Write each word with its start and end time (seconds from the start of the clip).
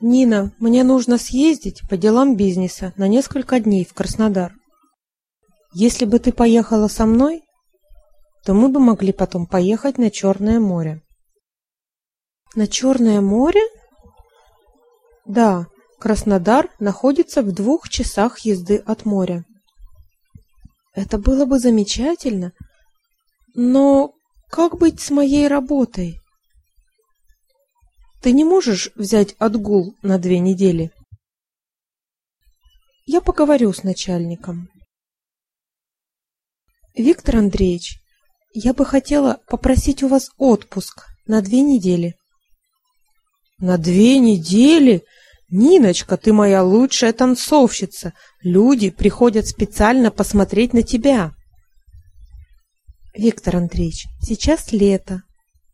Нина, 0.00 0.52
мне 0.58 0.82
нужно 0.82 1.18
съездить 1.18 1.82
по 1.88 1.96
делам 1.96 2.34
бизнеса 2.36 2.94
на 2.96 3.06
несколько 3.06 3.60
дней 3.60 3.84
в 3.84 3.92
Краснодар. 3.92 4.54
Если 5.74 6.06
бы 6.06 6.18
ты 6.18 6.32
поехала 6.32 6.88
со 6.88 7.04
мной, 7.04 7.42
то 8.44 8.54
мы 8.54 8.70
бы 8.70 8.80
могли 8.80 9.12
потом 9.12 9.46
поехать 9.46 9.98
на 9.98 10.10
Черное 10.10 10.58
море. 10.58 11.02
На 12.54 12.66
Черное 12.66 13.20
море? 13.20 13.60
Да, 15.26 15.66
Краснодар 15.98 16.70
находится 16.80 17.42
в 17.42 17.52
двух 17.52 17.90
часах 17.90 18.38
езды 18.40 18.76
от 18.78 19.04
моря. 19.04 19.44
Это 20.94 21.18
было 21.18 21.44
бы 21.44 21.58
замечательно, 21.58 22.52
но 23.54 24.12
как 24.50 24.78
быть 24.78 25.00
с 25.00 25.10
моей 25.10 25.46
работой? 25.46 26.19
Ты 28.20 28.32
не 28.32 28.44
можешь 28.44 28.90
взять 28.96 29.34
отгул 29.38 29.96
на 30.02 30.18
две 30.18 30.40
недели? 30.40 30.92
Я 33.06 33.22
поговорю 33.22 33.72
с 33.72 33.82
начальником. 33.82 34.68
Виктор 36.94 37.36
Андреевич, 37.36 37.98
я 38.52 38.74
бы 38.74 38.84
хотела 38.84 39.40
попросить 39.48 40.02
у 40.02 40.08
вас 40.08 40.30
отпуск 40.36 41.06
на 41.26 41.40
две 41.40 41.62
недели. 41.62 42.14
На 43.58 43.78
две 43.78 44.18
недели? 44.18 45.02
Ниночка, 45.48 46.18
ты 46.18 46.34
моя 46.34 46.62
лучшая 46.62 47.14
танцовщица. 47.14 48.12
Люди 48.42 48.90
приходят 48.90 49.46
специально 49.46 50.10
посмотреть 50.10 50.74
на 50.74 50.82
тебя. 50.82 51.32
Виктор 53.14 53.56
Андреевич, 53.56 54.06
сейчас 54.20 54.72
лето. 54.72 55.22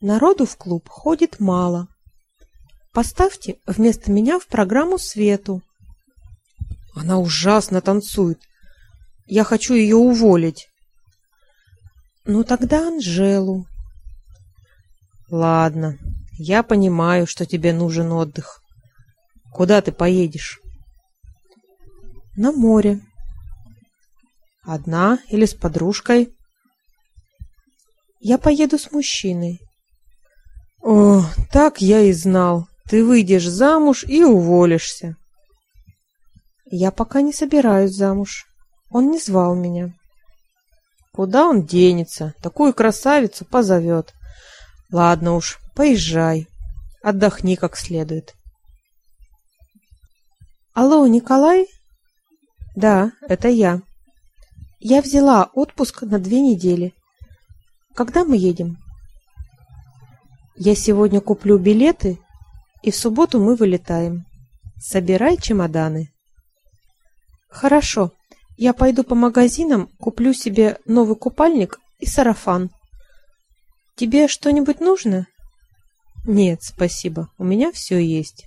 Народу 0.00 0.46
в 0.46 0.56
клуб 0.56 0.88
ходит 0.88 1.40
мало. 1.40 1.88
Поставьте 2.96 3.58
вместо 3.66 4.10
меня 4.10 4.38
в 4.38 4.46
программу 4.46 4.96
Свету. 4.96 5.60
Она 6.94 7.18
ужасно 7.18 7.82
танцует. 7.82 8.40
Я 9.26 9.44
хочу 9.44 9.74
ее 9.74 9.96
уволить. 9.96 10.70
Ну 12.24 12.42
тогда 12.42 12.88
Анжелу. 12.88 13.66
Ладно, 15.30 15.98
я 16.38 16.62
понимаю, 16.62 17.26
что 17.26 17.44
тебе 17.44 17.74
нужен 17.74 18.12
отдых. 18.12 18.62
Куда 19.52 19.82
ты 19.82 19.92
поедешь? 19.92 20.58
На 22.34 22.50
море. 22.50 23.02
Одна 24.62 25.18
или 25.28 25.44
с 25.44 25.52
подружкой? 25.52 26.34
Я 28.20 28.38
поеду 28.38 28.78
с 28.78 28.90
мужчиной. 28.90 29.60
О, 30.82 31.26
так 31.52 31.82
я 31.82 32.00
и 32.00 32.14
знал. 32.14 32.66
Ты 32.88 33.04
выйдешь 33.04 33.48
замуж 33.48 34.04
и 34.04 34.22
уволишься. 34.22 35.16
Я 36.66 36.92
пока 36.92 37.20
не 37.20 37.32
собираюсь 37.32 37.92
замуж. 37.92 38.46
Он 38.90 39.10
не 39.10 39.18
звал 39.18 39.54
меня. 39.54 39.92
Куда 41.12 41.46
он 41.46 41.64
денется? 41.64 42.34
Такую 42.42 42.74
красавицу 42.74 43.44
позовет. 43.44 44.14
Ладно 44.92 45.34
уж, 45.34 45.58
поезжай. 45.74 46.46
Отдохни 47.02 47.56
как 47.56 47.76
следует. 47.76 48.34
Алло, 50.74 51.06
Николай? 51.06 51.66
Да, 52.76 53.12
это 53.22 53.48
я. 53.48 53.80
Я 54.78 55.02
взяла 55.02 55.50
отпуск 55.54 56.02
на 56.02 56.18
две 56.18 56.40
недели. 56.40 56.94
Когда 57.94 58.24
мы 58.24 58.36
едем? 58.36 58.76
Я 60.54 60.74
сегодня 60.74 61.20
куплю 61.20 61.58
билеты 61.58 62.18
и 62.86 62.92
в 62.92 62.96
субботу 62.96 63.40
мы 63.40 63.56
вылетаем. 63.56 64.26
Собирай 64.78 65.38
чемоданы. 65.38 66.12
Хорошо. 67.48 68.12
Я 68.56 68.72
пойду 68.74 69.02
по 69.02 69.16
магазинам, 69.16 69.88
куплю 69.98 70.32
себе 70.32 70.78
новый 70.84 71.16
купальник 71.16 71.80
и 71.98 72.06
сарафан. 72.06 72.70
Тебе 73.96 74.28
что-нибудь 74.28 74.78
нужно? 74.78 75.26
Нет, 76.24 76.62
спасибо. 76.62 77.28
У 77.38 77.44
меня 77.44 77.72
все 77.72 77.98
есть. 77.98 78.46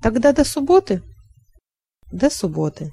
Тогда 0.00 0.32
до 0.32 0.44
субботы. 0.44 1.02
До 2.12 2.30
субботы. 2.30 2.92